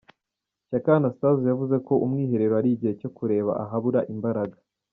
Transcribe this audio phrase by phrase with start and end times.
[0.69, 4.57] Shyaka Anastase yavuze ko umwiherero ari igihe cyo kureba ahabura imbaraga.